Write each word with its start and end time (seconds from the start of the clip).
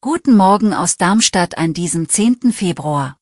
Guten 0.00 0.36
Morgen 0.36 0.72
aus 0.72 0.96
Darmstadt 0.96 1.58
an 1.58 1.74
diesem 1.74 2.08
10. 2.08 2.52
Februar. 2.52 3.18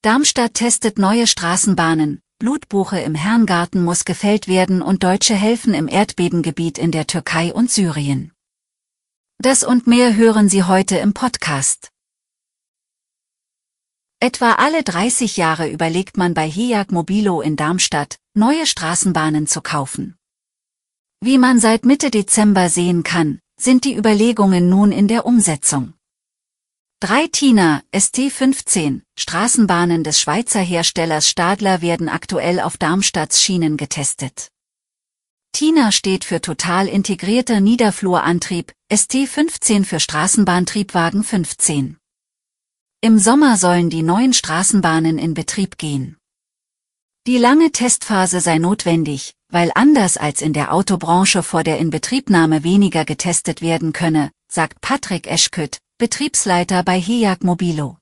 Darmstadt 0.00 0.54
testet 0.54 0.98
neue 0.98 1.26
Straßenbahnen, 1.26 2.22
Blutbuche 2.38 3.00
im 3.00 3.14
Herrengarten 3.14 3.84
muss 3.84 4.06
gefällt 4.06 4.48
werden 4.48 4.80
und 4.80 5.02
Deutsche 5.02 5.34
helfen 5.34 5.74
im 5.74 5.88
Erdbebengebiet 5.88 6.78
in 6.78 6.90
der 6.90 7.06
Türkei 7.06 7.52
und 7.52 7.70
Syrien. 7.70 8.32
Das 9.36 9.62
und 9.62 9.86
mehr 9.86 10.16
hören 10.16 10.48
Sie 10.48 10.62
heute 10.62 10.96
im 10.96 11.12
Podcast. 11.12 11.90
Etwa 14.20 14.52
alle 14.52 14.82
30 14.84 15.36
Jahre 15.36 15.68
überlegt 15.68 16.16
man 16.16 16.32
bei 16.32 16.48
HIAG 16.48 16.90
Mobilo 16.92 17.42
in 17.42 17.56
Darmstadt, 17.56 18.16
neue 18.32 18.66
Straßenbahnen 18.66 19.46
zu 19.46 19.60
kaufen. 19.60 20.16
Wie 21.24 21.38
man 21.38 21.60
seit 21.60 21.84
Mitte 21.84 22.10
Dezember 22.10 22.68
sehen 22.68 23.04
kann, 23.04 23.38
sind 23.56 23.84
die 23.84 23.96
Überlegungen 23.96 24.68
nun 24.68 24.90
in 24.90 25.06
der 25.06 25.24
Umsetzung. 25.24 25.94
Drei 26.98 27.28
Tina 27.28 27.80
ST15 27.94 29.02
Straßenbahnen 29.16 30.02
des 30.02 30.18
Schweizer 30.18 30.58
Herstellers 30.58 31.28
Stadler 31.28 31.80
werden 31.80 32.08
aktuell 32.08 32.58
auf 32.58 32.76
Darmstadts 32.76 33.40
Schienen 33.40 33.76
getestet. 33.76 34.48
Tina 35.52 35.92
steht 35.92 36.24
für 36.24 36.40
total 36.40 36.88
integrierter 36.88 37.60
Niederflurantrieb, 37.60 38.72
ST15 38.92 39.84
für 39.84 40.00
Straßenbahntriebwagen 40.00 41.22
15. 41.22 41.98
Im 43.00 43.18
Sommer 43.20 43.56
sollen 43.58 43.90
die 43.90 44.02
neuen 44.02 44.32
Straßenbahnen 44.32 45.18
in 45.18 45.34
Betrieb 45.34 45.78
gehen. 45.78 46.16
Die 47.28 47.38
lange 47.38 47.70
Testphase 47.70 48.40
sei 48.40 48.58
notwendig, 48.58 49.34
weil 49.52 49.70
anders 49.74 50.16
als 50.16 50.40
in 50.40 50.54
der 50.54 50.72
Autobranche 50.72 51.42
vor 51.42 51.62
der 51.62 51.78
Inbetriebnahme 51.78 52.64
weniger 52.64 53.04
getestet 53.04 53.60
werden 53.60 53.92
könne, 53.92 54.32
sagt 54.50 54.80
Patrick 54.80 55.26
Eschkütt, 55.26 55.78
Betriebsleiter 55.98 56.82
bei 56.82 56.98
HEAG 56.98 57.44
Mobilo. 57.44 57.98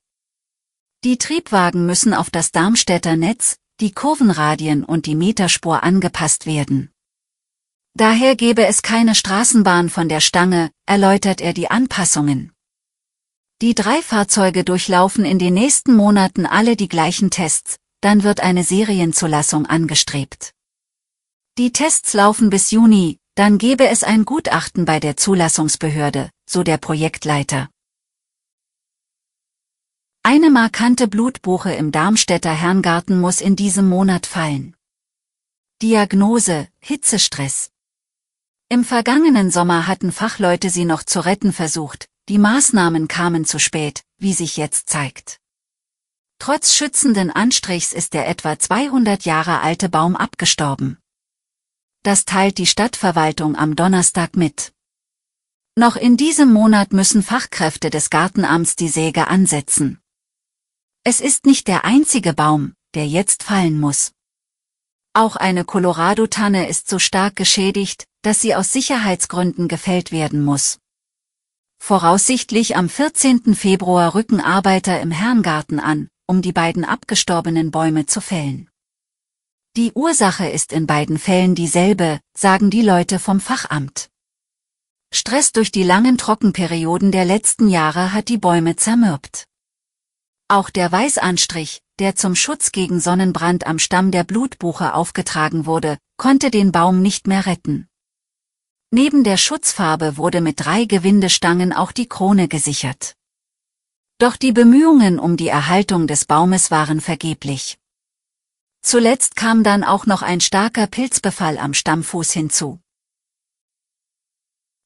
Die 1.03 1.17
Triebwagen 1.17 1.85
müssen 1.85 2.13
auf 2.13 2.29
das 2.29 2.51
Darmstädter 2.51 3.17
Netz, 3.17 3.57
die 3.81 3.91
Kurvenradien 3.91 4.85
und 4.85 5.05
die 5.05 5.15
Meterspur 5.15 5.83
angepasst 5.83 6.45
werden. 6.45 6.89
Daher 7.95 8.37
gebe 8.37 8.65
es 8.65 8.81
keine 8.81 9.13
Straßenbahn 9.13 9.89
von 9.89 10.07
der 10.07 10.21
Stange, 10.21 10.71
erläutert 10.85 11.41
er 11.41 11.53
die 11.53 11.69
Anpassungen. 11.69 12.53
Die 13.61 13.75
drei 13.75 14.01
Fahrzeuge 14.01 14.63
durchlaufen 14.63 15.25
in 15.25 15.37
den 15.37 15.53
nächsten 15.53 15.95
Monaten 15.95 16.45
alle 16.45 16.77
die 16.77 16.87
gleichen 16.87 17.29
Tests, 17.29 17.75
dann 17.99 18.23
wird 18.23 18.39
eine 18.39 18.63
Serienzulassung 18.63 19.65
angestrebt. 19.65 20.53
Die 21.57 21.73
Tests 21.73 22.13
laufen 22.13 22.49
bis 22.49 22.71
Juni, 22.71 23.19
dann 23.35 23.57
gebe 23.57 23.87
es 23.89 24.03
ein 24.03 24.23
Gutachten 24.23 24.85
bei 24.85 25.01
der 25.01 25.17
Zulassungsbehörde, 25.17 26.29
so 26.49 26.63
der 26.63 26.77
Projektleiter. 26.77 27.69
Eine 30.23 30.49
markante 30.49 31.09
Blutbuche 31.09 31.73
im 31.73 31.91
Darmstädter 31.91 32.53
Herrngarten 32.53 33.19
muss 33.19 33.41
in 33.41 33.57
diesem 33.57 33.89
Monat 33.89 34.27
fallen. 34.27 34.77
Diagnose, 35.81 36.69
Hitzestress. 36.79 37.71
Im 38.69 38.85
vergangenen 38.85 39.51
Sommer 39.51 39.87
hatten 39.87 40.13
Fachleute 40.13 40.69
sie 40.69 40.85
noch 40.85 41.03
zu 41.03 41.25
retten 41.25 41.51
versucht, 41.51 42.07
die 42.29 42.37
Maßnahmen 42.37 43.09
kamen 43.09 43.43
zu 43.43 43.59
spät, 43.59 44.03
wie 44.17 44.31
sich 44.31 44.55
jetzt 44.55 44.89
zeigt. 44.89 45.39
Trotz 46.39 46.73
schützenden 46.73 47.29
Anstrichs 47.29 47.91
ist 47.91 48.13
der 48.13 48.29
etwa 48.29 48.57
200 48.57 49.25
Jahre 49.25 49.59
alte 49.59 49.89
Baum 49.89 50.15
abgestorben. 50.15 51.00
Das 52.03 52.25
teilt 52.25 52.57
die 52.57 52.65
Stadtverwaltung 52.65 53.55
am 53.55 53.75
Donnerstag 53.75 54.35
mit. 54.35 54.73
Noch 55.77 55.95
in 55.95 56.17
diesem 56.17 56.51
Monat 56.51 56.93
müssen 56.93 57.21
Fachkräfte 57.21 57.91
des 57.91 58.09
Gartenamts 58.09 58.75
die 58.75 58.87
Säge 58.87 59.27
ansetzen. 59.27 60.01
Es 61.03 61.21
ist 61.21 61.45
nicht 61.45 61.67
der 61.67 61.85
einzige 61.85 62.33
Baum, 62.33 62.73
der 62.95 63.07
jetzt 63.07 63.43
fallen 63.43 63.79
muss. 63.79 64.13
Auch 65.13 65.35
eine 65.35 65.63
Colorado-Tanne 65.63 66.67
ist 66.67 66.89
so 66.89 66.97
stark 66.97 67.35
geschädigt, 67.35 68.07
dass 68.23 68.41
sie 68.41 68.55
aus 68.55 68.71
Sicherheitsgründen 68.71 69.67
gefällt 69.67 70.11
werden 70.11 70.43
muss. 70.43 70.79
Voraussichtlich 71.79 72.77
am 72.77 72.89
14. 72.89 73.53
Februar 73.53 74.15
rücken 74.15 74.41
Arbeiter 74.41 75.01
im 75.01 75.11
Herrngarten 75.11 75.79
an, 75.79 76.09
um 76.25 76.41
die 76.41 76.53
beiden 76.53 76.83
abgestorbenen 76.83 77.69
Bäume 77.69 78.07
zu 78.07 78.21
fällen. 78.21 78.70
Die 79.77 79.93
Ursache 79.93 80.49
ist 80.49 80.73
in 80.73 80.85
beiden 80.85 81.17
Fällen 81.17 81.55
dieselbe, 81.55 82.19
sagen 82.35 82.69
die 82.69 82.81
Leute 82.81 83.19
vom 83.19 83.39
Fachamt. 83.39 84.09
Stress 85.13 85.53
durch 85.53 85.71
die 85.71 85.83
langen 85.83 86.17
Trockenperioden 86.17 87.13
der 87.13 87.23
letzten 87.23 87.69
Jahre 87.69 88.11
hat 88.11 88.27
die 88.27 88.37
Bäume 88.37 88.75
zermürbt. 88.75 89.45
Auch 90.49 90.69
der 90.71 90.91
Weißanstrich, 90.91 91.79
der 91.99 92.17
zum 92.17 92.35
Schutz 92.35 92.73
gegen 92.73 92.99
Sonnenbrand 92.99 93.65
am 93.65 93.79
Stamm 93.79 94.11
der 94.11 94.25
Blutbuche 94.25 94.93
aufgetragen 94.93 95.65
wurde, 95.65 95.97
konnte 96.17 96.51
den 96.51 96.73
Baum 96.73 97.01
nicht 97.01 97.27
mehr 97.27 97.45
retten. 97.45 97.87
Neben 98.89 99.23
der 99.23 99.37
Schutzfarbe 99.37 100.17
wurde 100.17 100.41
mit 100.41 100.65
drei 100.65 100.83
Gewindestangen 100.83 101.71
auch 101.71 101.93
die 101.93 102.09
Krone 102.09 102.49
gesichert. 102.49 103.13
Doch 104.17 104.35
die 104.35 104.51
Bemühungen 104.51 105.17
um 105.17 105.37
die 105.37 105.47
Erhaltung 105.47 106.07
des 106.07 106.25
Baumes 106.25 106.71
waren 106.71 106.99
vergeblich. 106.99 107.77
Zuletzt 108.81 109.35
kam 109.35 109.63
dann 109.63 109.83
auch 109.83 110.07
noch 110.07 110.23
ein 110.23 110.41
starker 110.41 110.87
Pilzbefall 110.87 111.57
am 111.59 111.73
Stammfuß 111.73 112.31
hinzu. 112.31 112.79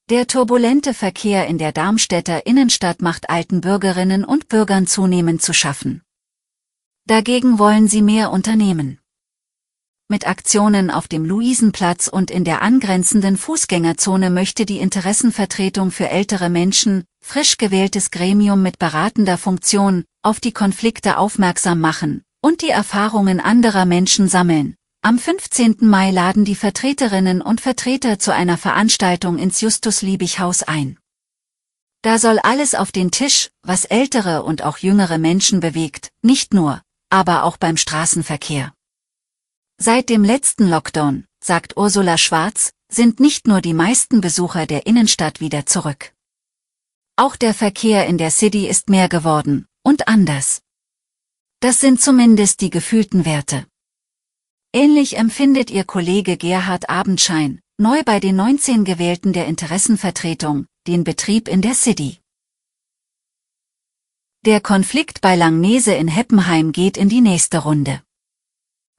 Der 0.10 0.28
turbulente 0.28 0.94
Verkehr 0.94 1.48
in 1.48 1.58
der 1.58 1.72
Darmstädter 1.72 2.46
Innenstadt 2.46 3.02
macht 3.02 3.30
alten 3.30 3.62
Bürgerinnen 3.62 4.24
und 4.24 4.50
Bürgern 4.50 4.86
zunehmend 4.86 5.42
zu 5.42 5.54
schaffen. 5.54 6.04
Dagegen 7.08 7.58
wollen 7.58 7.88
sie 7.88 8.02
mehr 8.02 8.32
unternehmen. 8.32 9.00
Mit 10.08 10.28
Aktionen 10.28 10.92
auf 10.92 11.08
dem 11.08 11.26
Luisenplatz 11.26 12.08
und 12.08 12.30
in 12.30 12.44
der 12.44 12.62
angrenzenden 12.62 13.38
Fußgängerzone 13.38 14.30
möchte 14.30 14.68
die 14.68 14.78
Interessenvertretung 14.78 15.90
für 15.90 16.10
ältere 16.10 16.50
Menschen, 16.50 17.06
frisch 17.22 17.58
gewähltes 17.58 18.12
Gremium 18.12 18.62
mit 18.62 18.78
beratender 18.78 19.40
Funktion, 19.40 20.04
auf 20.22 20.40
die 20.40 20.54
Konflikte 20.54 21.18
aufmerksam 21.18 21.80
machen 21.80 22.26
und 22.46 22.62
die 22.62 22.70
Erfahrungen 22.70 23.40
anderer 23.40 23.86
Menschen 23.86 24.28
sammeln. 24.28 24.76
Am 25.02 25.18
15. 25.18 25.78
Mai 25.80 26.12
laden 26.12 26.46
die 26.46 26.54
Vertreterinnen 26.54 27.42
und 27.42 27.60
Vertreter 27.60 28.20
zu 28.20 28.32
einer 28.32 28.60
Veranstaltung 28.60 29.40
ins 29.40 29.62
Justus-Liebig-Haus 29.62 30.62
ein. 30.62 31.00
Da 32.04 32.20
soll 32.20 32.38
alles 32.38 32.76
auf 32.76 32.92
den 32.92 33.10
Tisch, 33.10 33.50
was 33.64 33.86
ältere 33.86 34.44
und 34.44 34.62
auch 34.62 34.78
jüngere 34.78 35.18
Menschen 35.18 35.60
bewegt, 35.60 36.10
nicht 36.22 36.54
nur, 36.54 36.84
aber 37.10 37.46
auch 37.46 37.58
beim 37.58 37.78
Straßenverkehr. 37.78 38.76
Seit 39.80 40.10
dem 40.10 40.24
letzten 40.24 40.70
Lockdown, 40.70 41.26
sagt 41.44 41.78
Ursula 41.78 42.20
Schwarz, 42.20 42.74
sind 42.92 43.20
nicht 43.20 43.48
nur 43.48 43.62
die 43.62 43.74
meisten 43.74 44.22
Besucher 44.22 44.68
der 44.68 44.86
Innenstadt 44.86 45.40
wieder 45.40 45.66
zurück. 45.66 46.14
Auch 47.16 47.38
der 47.38 47.56
Verkehr 47.56 48.06
in 48.06 48.20
der 48.20 48.30
City 48.30 48.68
ist 48.68 48.92
mehr 48.92 49.10
geworden 49.10 49.66
und 49.82 50.08
anders. 50.08 50.62
Das 51.66 51.80
sind 51.80 52.00
zumindest 52.00 52.62
die 52.62 52.70
gefühlten 52.70 53.26
Werte. 53.26 53.66
Ähnlich 54.72 55.18
empfindet 55.18 55.72
ihr 55.72 55.84
Kollege 55.84 56.38
Gerhard 56.38 56.92
Abendschein, 56.92 57.60
neu 57.80 58.04
bei 58.04 58.20
den 58.20 58.36
19 58.36 58.86
Gewählten 58.86 59.34
der 59.34 59.48
Interessenvertretung, 59.48 60.68
den 60.86 61.04
Betrieb 61.04 61.48
in 61.48 61.64
der 61.64 61.74
City. 61.74 62.20
Der 64.46 64.62
Konflikt 64.62 65.22
bei 65.22 65.36
Langnese 65.36 65.96
in 65.96 66.08
Heppenheim 66.08 66.72
geht 66.72 66.98
in 66.98 67.10
die 67.10 67.22
nächste 67.22 67.58
Runde. 67.58 68.04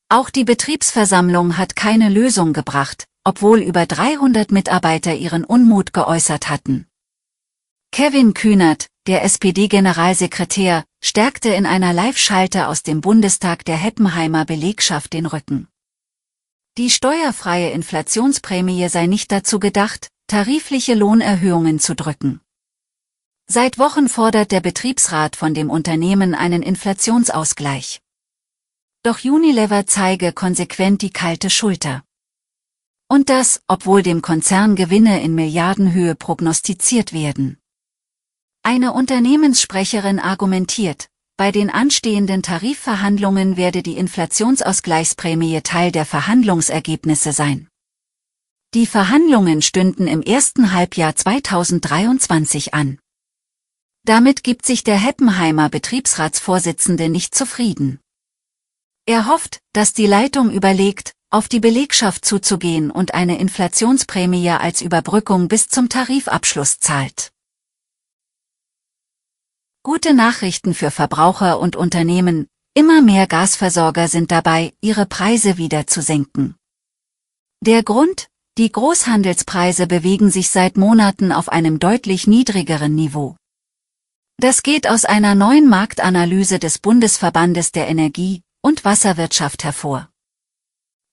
Auch 0.08 0.28
die 0.28 0.42
Betriebsversammlung 0.42 1.58
hat 1.58 1.76
keine 1.76 2.08
Lösung 2.08 2.52
gebracht, 2.52 3.06
obwohl 3.22 3.60
über 3.60 3.86
300 3.86 4.50
Mitarbeiter 4.50 5.14
ihren 5.14 5.44
Unmut 5.44 5.92
geäußert 5.92 6.48
hatten. 6.48 6.88
Kevin 7.92 8.34
Kühnert, 8.34 8.88
der 9.06 9.22
SPD-Generalsekretär, 9.24 10.84
stärkte 11.00 11.50
in 11.50 11.66
einer 11.66 11.92
Live-Schalte 11.92 12.66
aus 12.68 12.82
dem 12.82 13.00
Bundestag 13.00 13.64
der 13.64 13.76
Heppenheimer 13.76 14.44
Belegschaft 14.44 15.12
den 15.12 15.26
Rücken. 15.26 15.68
Die 16.76 16.90
steuerfreie 16.90 17.70
Inflationsprämie 17.70 18.88
sei 18.88 19.06
nicht 19.06 19.32
dazu 19.32 19.60
gedacht, 19.60 20.10
tarifliche 20.26 20.94
Lohnerhöhungen 20.94 21.78
zu 21.78 21.94
drücken. 21.94 22.40
Seit 23.46 23.78
Wochen 23.78 24.08
fordert 24.08 24.50
der 24.50 24.60
Betriebsrat 24.60 25.36
von 25.36 25.54
dem 25.54 25.70
Unternehmen 25.70 26.34
einen 26.34 26.62
Inflationsausgleich. 26.62 28.00
Doch 29.04 29.22
Unilever 29.24 29.86
zeige 29.86 30.32
konsequent 30.32 31.00
die 31.00 31.12
kalte 31.12 31.48
Schulter. 31.48 32.02
Und 33.08 33.28
das, 33.30 33.62
obwohl 33.68 34.02
dem 34.02 34.20
Konzern 34.20 34.74
Gewinne 34.74 35.22
in 35.22 35.36
Milliardenhöhe 35.36 36.16
prognostiziert 36.16 37.12
werden. 37.12 37.56
Eine 38.68 38.94
Unternehmenssprecherin 38.94 40.18
argumentiert, 40.18 41.06
bei 41.36 41.52
den 41.52 41.70
anstehenden 41.70 42.42
Tarifverhandlungen 42.42 43.56
werde 43.56 43.80
die 43.80 43.96
Inflationsausgleichsprämie 43.96 45.60
Teil 45.60 45.92
der 45.92 46.04
Verhandlungsergebnisse 46.04 47.30
sein. 47.30 47.68
Die 48.74 48.86
Verhandlungen 48.86 49.62
stünden 49.62 50.08
im 50.08 50.20
ersten 50.20 50.72
Halbjahr 50.72 51.14
2023 51.14 52.74
an. 52.74 52.98
Damit 54.04 54.42
gibt 54.42 54.66
sich 54.66 54.82
der 54.82 54.96
Heppenheimer 54.96 55.68
Betriebsratsvorsitzende 55.68 57.08
nicht 57.08 57.36
zufrieden. 57.36 58.00
Er 59.06 59.28
hofft, 59.28 59.60
dass 59.74 59.92
die 59.92 60.06
Leitung 60.06 60.50
überlegt, 60.50 61.12
auf 61.30 61.46
die 61.46 61.60
Belegschaft 61.60 62.24
zuzugehen 62.24 62.90
und 62.90 63.14
eine 63.14 63.38
Inflationsprämie 63.38 64.50
als 64.50 64.82
Überbrückung 64.82 65.46
bis 65.46 65.68
zum 65.68 65.88
Tarifabschluss 65.88 66.80
zahlt. 66.80 67.30
Gute 69.86 70.14
Nachrichten 70.14 70.74
für 70.74 70.90
Verbraucher 70.90 71.60
und 71.60 71.76
Unternehmen, 71.76 72.48
immer 72.74 73.02
mehr 73.02 73.28
Gasversorger 73.28 74.08
sind 74.08 74.32
dabei, 74.32 74.72
ihre 74.80 75.06
Preise 75.06 75.58
wieder 75.58 75.86
zu 75.86 76.02
senken. 76.02 76.56
Der 77.60 77.84
Grund, 77.84 78.26
die 78.58 78.72
Großhandelspreise 78.72 79.86
bewegen 79.86 80.32
sich 80.32 80.50
seit 80.50 80.76
Monaten 80.76 81.30
auf 81.30 81.48
einem 81.48 81.78
deutlich 81.78 82.26
niedrigeren 82.26 82.96
Niveau. 82.96 83.36
Das 84.38 84.64
geht 84.64 84.88
aus 84.88 85.04
einer 85.04 85.36
neuen 85.36 85.68
Marktanalyse 85.68 86.58
des 86.58 86.80
Bundesverbandes 86.80 87.70
der 87.70 87.86
Energie- 87.86 88.42
und 88.62 88.84
Wasserwirtschaft 88.84 89.62
hervor. 89.62 90.10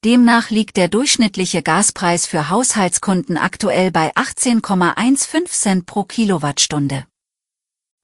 Demnach 0.03 0.49
liegt 0.49 0.77
der 0.77 0.87
durchschnittliche 0.87 1.61
Gaspreis 1.61 2.25
für 2.25 2.49
Haushaltskunden 2.49 3.37
aktuell 3.37 3.91
bei 3.91 4.11
18,15 4.15 5.45
Cent 5.45 5.85
pro 5.85 6.05
Kilowattstunde. 6.05 7.05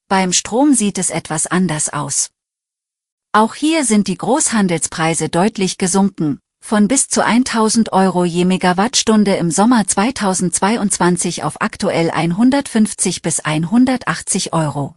Beim 0.10 0.34
Strom 0.34 0.74
sieht 0.74 0.98
es 0.98 1.12
etwas 1.12 1.46
anders 1.46 1.90
aus. 1.90 2.32
Auch 3.32 3.54
hier 3.54 3.86
sind 3.86 4.08
die 4.08 4.18
Großhandelspreise 4.18 5.30
deutlich 5.30 5.78
gesunken, 5.78 6.40
von 6.66 6.88
bis 6.88 7.10
zu 7.10 7.24
1000 7.24 7.94
Euro 7.94 8.26
je 8.26 8.44
Megawattstunde 8.44 9.36
im 9.36 9.52
Sommer 9.52 9.86
2022 9.86 11.44
auf 11.44 11.62
aktuell 11.62 12.10
150 12.10 13.22
bis 13.22 13.42
180 13.42 14.52
Euro. 14.52 14.96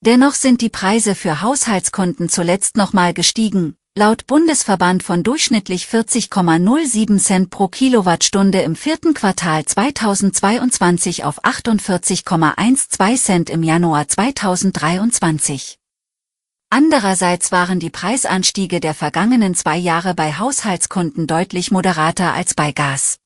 Dennoch 0.00 0.34
sind 0.34 0.60
die 0.60 0.70
Preise 0.70 1.14
für 1.14 1.40
Haushaltskunden 1.40 2.28
zuletzt 2.28 2.76
nochmal 2.76 3.14
gestiegen, 3.14 3.76
laut 3.96 4.26
Bundesverband 4.26 5.02
von 5.02 5.22
durchschnittlich 5.22 5.86
40,07 5.86 7.18
Cent 7.18 7.50
pro 7.50 7.68
Kilowattstunde 7.68 8.60
im 8.60 8.76
vierten 8.76 9.14
Quartal 9.14 9.64
2022 9.64 11.24
auf 11.24 11.42
48,12 11.42 13.16
Cent 13.16 13.50
im 13.50 13.62
Januar 13.62 14.06
2023. 14.06 15.78
Andererseits 16.68 17.52
waren 17.52 17.80
die 17.80 17.88
Preisanstiege 17.88 18.80
der 18.80 18.92
vergangenen 18.92 19.54
zwei 19.54 19.78
Jahre 19.78 20.14
bei 20.14 20.34
Haushaltskunden 20.34 21.26
deutlich 21.26 21.70
moderater 21.70 22.34
als 22.34 22.52
bei 22.54 22.72
Gas. 22.72 23.18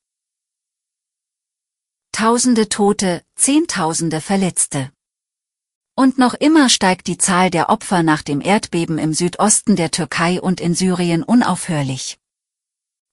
Tausende 2.13 2.69
Tote, 2.69 3.23
Zehntausende 3.35 4.21
Verletzte. 4.21 4.91
Und 5.95 6.17
noch 6.17 6.33
immer 6.33 6.69
steigt 6.69 7.07
die 7.07 7.17
Zahl 7.17 7.49
der 7.49 7.69
Opfer 7.69 8.01
nach 8.01 8.21
dem 8.21 8.41
Erdbeben 8.41 8.97
im 8.97 9.13
Südosten 9.13 9.75
der 9.75 9.91
Türkei 9.91 10.41
und 10.41 10.61
in 10.61 10.73
Syrien 10.73 11.23
unaufhörlich. 11.23 12.17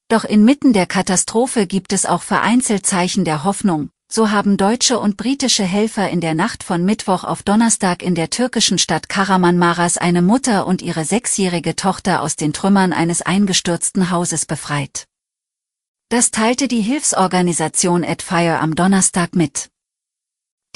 Doch 0.07 0.23
inmitten 0.23 0.73
der 0.73 0.87
Katastrophe 0.87 1.67
gibt 1.67 1.93
es 1.93 2.05
auch 2.05 2.23
vereinzelt 2.23 2.85
Zeichen 2.85 3.25
der 3.25 3.43
Hoffnung, 3.43 3.91
so 4.11 4.31
haben 4.31 4.57
deutsche 4.57 4.97
und 4.97 5.17
britische 5.17 5.63
Helfer 5.63 6.09
in 6.09 6.19
der 6.19 6.33
Nacht 6.33 6.63
von 6.63 6.83
Mittwoch 6.83 7.23
auf 7.23 7.43
Donnerstag 7.43 8.01
in 8.01 8.15
der 8.15 8.31
türkischen 8.31 8.79
Stadt 8.79 9.07
Karamanmaras 9.07 9.97
eine 9.97 10.23
Mutter 10.23 10.65
und 10.65 10.81
ihre 10.81 11.05
sechsjährige 11.05 11.75
Tochter 11.75 12.23
aus 12.23 12.35
den 12.35 12.53
Trümmern 12.53 12.91
eines 12.91 13.21
eingestürzten 13.21 14.09
Hauses 14.09 14.47
befreit. 14.47 15.05
Das 16.09 16.31
teilte 16.31 16.67
die 16.67 16.81
Hilfsorganisation 16.81 18.03
At 18.03 18.23
Fire 18.23 18.59
am 18.59 18.73
Donnerstag 18.73 19.35
mit. 19.35 19.69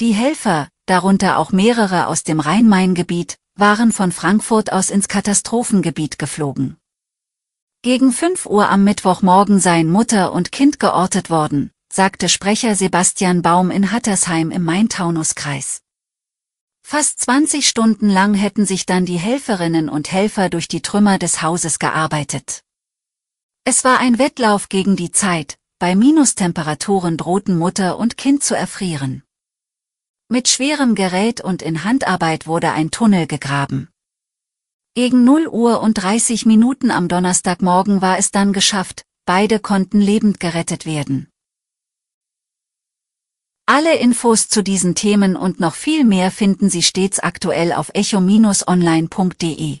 Die 0.00 0.12
Helfer, 0.12 0.68
darunter 0.86 1.38
auch 1.38 1.52
mehrere 1.52 2.06
aus 2.06 2.22
dem 2.22 2.40
Rhein-Main-Gebiet, 2.40 3.38
waren 3.56 3.92
von 3.92 4.12
Frankfurt 4.12 4.72
aus 4.72 4.90
ins 4.90 5.08
Katastrophengebiet 5.08 6.18
geflogen. 6.18 6.76
Gegen 7.82 8.12
5 8.12 8.46
Uhr 8.46 8.68
am 8.68 8.84
Mittwochmorgen 8.84 9.60
seien 9.60 9.90
Mutter 9.90 10.32
und 10.32 10.52
Kind 10.52 10.80
geortet 10.80 11.30
worden, 11.30 11.70
sagte 11.92 12.28
Sprecher 12.28 12.74
Sebastian 12.76 13.42
Baum 13.42 13.70
in 13.70 13.92
Hattersheim 13.92 14.50
im 14.50 14.64
Main-Taunus-Kreis. 14.64 15.82
Fast 16.86 17.20
20 17.20 17.66
Stunden 17.66 18.10
lang 18.10 18.34
hätten 18.34 18.66
sich 18.66 18.84
dann 18.84 19.06
die 19.06 19.16
Helferinnen 19.16 19.88
und 19.88 20.12
Helfer 20.12 20.50
durch 20.50 20.68
die 20.68 20.82
Trümmer 20.82 21.18
des 21.18 21.40
Hauses 21.40 21.78
gearbeitet. 21.78 22.62
Es 23.64 23.84
war 23.84 23.98
ein 23.98 24.18
Wettlauf 24.18 24.68
gegen 24.68 24.94
die 24.94 25.10
Zeit, 25.10 25.56
bei 25.78 25.94
Minustemperaturen 25.94 27.16
drohten 27.16 27.58
Mutter 27.58 27.98
und 27.98 28.16
Kind 28.16 28.44
zu 28.44 28.54
erfrieren. 28.54 29.23
Mit 30.30 30.48
schwerem 30.48 30.94
Gerät 30.94 31.42
und 31.42 31.60
in 31.60 31.84
Handarbeit 31.84 32.46
wurde 32.46 32.72
ein 32.72 32.90
Tunnel 32.90 33.26
gegraben. 33.26 33.90
Gegen 34.94 35.22
0 35.24 35.48
Uhr 35.48 35.82
und 35.82 35.94
30 35.94 36.46
Minuten 36.46 36.90
am 36.90 37.08
Donnerstagmorgen 37.08 38.00
war 38.00 38.18
es 38.18 38.30
dann 38.30 38.54
geschafft, 38.54 39.04
beide 39.26 39.58
konnten 39.60 40.00
lebend 40.00 40.40
gerettet 40.40 40.86
werden. 40.86 41.28
Alle 43.66 43.96
Infos 43.98 44.48
zu 44.48 44.62
diesen 44.62 44.94
Themen 44.94 45.36
und 45.36 45.60
noch 45.60 45.74
viel 45.74 46.04
mehr 46.04 46.30
finden 46.30 46.70
Sie 46.70 46.82
stets 46.82 47.18
aktuell 47.18 47.74
auf 47.74 47.90
echo-online.de. 47.92 49.80